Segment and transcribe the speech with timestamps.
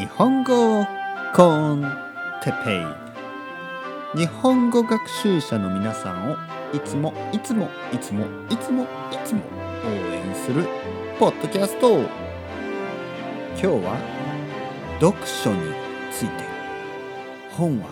[0.00, 0.86] 日本語
[1.34, 1.82] コン
[2.42, 2.82] テペ
[4.16, 4.18] イ。
[4.18, 6.36] 日本語学習者の皆さんを
[6.72, 8.86] いつもいつもいつもいつもい
[9.26, 9.42] つも
[9.84, 10.66] 応援する
[11.18, 11.98] ポッドキャスト。
[11.98, 12.08] 今
[13.58, 13.98] 日は
[15.00, 15.60] 読書に
[16.10, 16.44] ついて。
[17.50, 17.88] 本は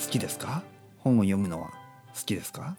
[0.00, 0.62] 好きですか？
[0.98, 1.70] 本を読むのは
[2.14, 2.76] 好きですか？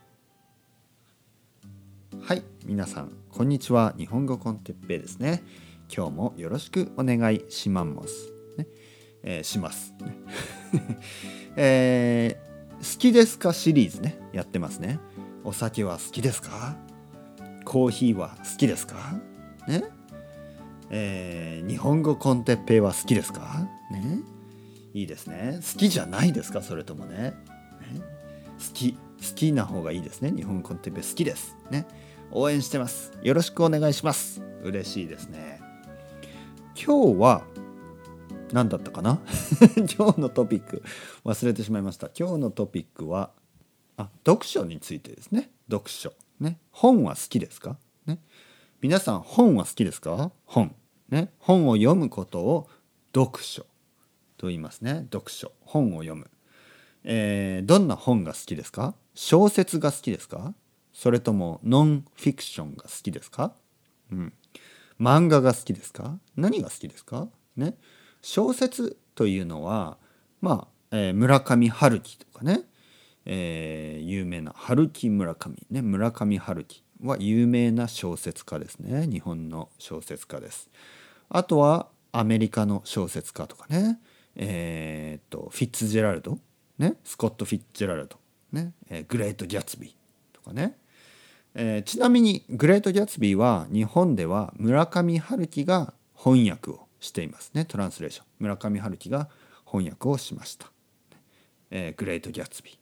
[2.22, 3.94] はい皆さんこんにちは。
[3.98, 5.44] 日本語コンテッペイですね。
[5.94, 8.39] 今日もよろしくお願いします。
[8.58, 8.68] ね、
[9.24, 9.94] えーします、
[11.56, 12.50] えー
[12.80, 14.18] 好きですかシリーズね。
[14.32, 15.00] やってますね。
[15.44, 16.78] お酒は好きですか？
[17.66, 18.96] コーヒーは好きですか？
[19.68, 19.84] ね。
[20.90, 23.68] えー日本語コンテッペイは好きですか？
[23.92, 24.20] ね。
[24.94, 25.60] いいですね。
[25.62, 26.62] 好きじゃないですか？
[26.62, 27.18] それともね。
[27.18, 27.34] ね。
[28.58, 29.00] 好き好
[29.36, 30.32] きな方がいいですね。
[30.32, 31.58] 日本コンテッペイ好きです。
[31.70, 31.86] ね。
[32.32, 33.12] 応援してます。
[33.22, 34.42] よろしくお願いします。
[34.64, 35.60] 嬉しいですね。
[36.76, 37.44] 今日は
[38.54, 39.20] 何だったかな？
[39.98, 40.84] 今日のトピック。
[41.26, 42.10] 忘れてしまいました。
[42.18, 43.32] 今日のトピックは
[43.98, 45.52] あ読書についてですね。
[45.70, 46.14] 読書。
[46.40, 46.60] ね。
[46.72, 47.78] 本は好きですか？
[48.06, 48.20] ね。
[48.82, 50.32] 皆さん本は好きですか？
[50.46, 50.76] 本。
[51.10, 51.32] ね。
[51.40, 52.70] 本を読むことを
[53.14, 53.66] 読書。
[54.38, 55.08] と言いますね。
[55.12, 55.52] 読書。
[55.62, 56.30] 本を読む。
[57.04, 58.96] えーどんな本が好きですか？
[59.16, 60.54] 小説が好きですか？
[60.94, 63.54] それともノンフィクションが好きですか？
[64.12, 64.34] うん。
[65.00, 66.20] 漫画が好きですか？
[66.36, 67.28] 何が好きですか？
[67.56, 67.78] ね。
[68.22, 69.98] 小説というのは
[70.42, 72.62] まあ、えー村上春樹とかね、
[73.26, 79.08] えー有名な春樹村上ね村上春樹は有名な小説家ですね。
[79.08, 80.70] 日本の小説家です。
[81.30, 84.00] あとはアメリカの小説家とかね。
[84.36, 86.38] えーっとフィッツジェラルド
[86.78, 88.18] ねスコット・フィッツジェラルド
[88.52, 90.78] ね、えーグレート・ギャツビーとかね。
[91.56, 97.66] えーちなみにグレート・ギャツビーは日本では村上春樹が翻訳をしていますね。
[97.66, 98.26] トランスレーション。
[98.40, 99.30] 村上春樹が
[99.66, 100.72] 翻訳をしました、
[101.72, 102.78] えーグレート・ギャツビー。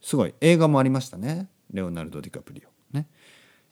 [0.00, 0.34] すごい。
[0.40, 1.48] 映画もありましたね。
[1.72, 2.96] レオナルド・ディカプリオ。
[2.96, 3.08] ね、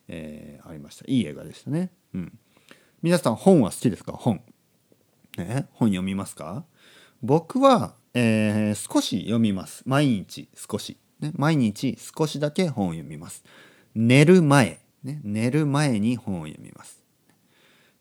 [0.08, 1.04] えーありました。
[1.06, 1.90] いい映画でしたね。
[2.12, 2.38] うん。
[3.02, 4.12] 皆さん本は好きですか？
[4.12, 4.42] 本。
[5.38, 5.68] ね。
[5.72, 6.64] 本読みますか？
[7.22, 9.82] 僕は、えー少し読みます。
[9.86, 13.44] 毎日少し、ね、毎日少しだけ本を読みます。
[13.94, 17.04] 寝る前、ね、寝る前に本を読みます、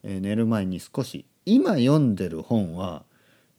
[0.02, 3.04] えー寝る前に少し今読んでる本は、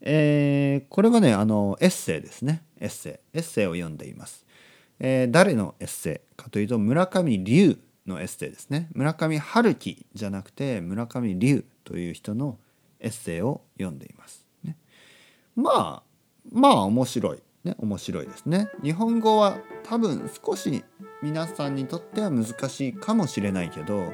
[0.00, 2.62] えーこれはねあのエッセイですね。
[2.80, 3.38] エッセイ。
[3.38, 4.44] エッセイを読んでいます、
[5.00, 8.88] えー誰のエッセイかというと村上龍のエッセイですね。
[8.92, 12.58] 村上春樹じゃなくて村上龍という人の
[13.00, 14.76] エッセイを読んでいます、ね、
[15.56, 16.02] まあ
[16.52, 17.42] まあ面白い。
[17.64, 18.68] ね面白いですね。
[18.82, 20.84] 日本語は多分少し
[21.22, 24.12] 皆さんにとっては難しいかもしれないけど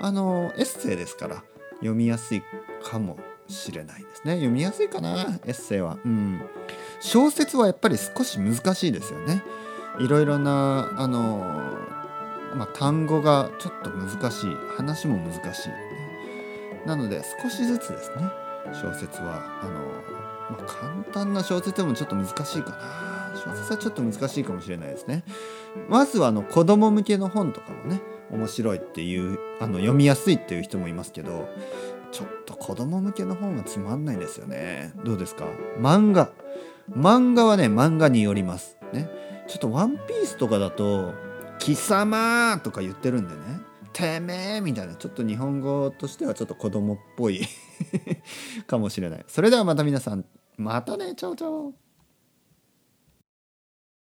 [0.00, 1.44] あのエッセイですから。
[1.78, 2.42] 読みやすい
[2.82, 3.18] かも
[3.48, 4.34] しれないですね。
[4.34, 5.98] 読みやすいかなエッセイは。
[6.04, 6.40] うん。
[7.00, 9.42] 小説はやっぱり少し難しいですよね。
[10.00, 11.38] いろいろなあの
[12.54, 14.56] まあ、単語がちょっと難しい。
[14.76, 18.47] 話も難しい、なので少しずつですね。
[18.72, 22.76] 小説はあの、まあ、簡単な小説でもちょっと難しいかな。
[23.34, 25.24] 小説はちょっと難しいかもしれないですね。
[25.88, 31.48] まずはあの子供向けの本とかもね面白いっていうあの読みやすいっていう人もいますけど
[32.10, 34.92] ちょっと子供向けの本はつまんないですよね。
[35.04, 35.46] どうですか？
[35.78, 36.30] 漫画。
[36.90, 38.78] 漫画はね漫画によります。
[38.92, 39.08] ね。
[39.46, 41.14] ちょっとワンピースとかだと
[41.58, 43.40] 貴様とか言ってるんでね。
[43.98, 47.42] てめえみたいなちょっと日本語としてはちょっと子供っぽい。
[48.66, 50.24] かもしれないそれではまた皆さん
[50.56, 51.72] またねチャオチャオ